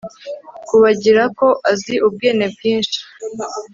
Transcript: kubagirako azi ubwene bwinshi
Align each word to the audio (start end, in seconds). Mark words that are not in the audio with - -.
kubagirako 0.67 1.47
azi 1.71 1.93
ubwene 2.07 2.45
bwinshi 2.53 2.99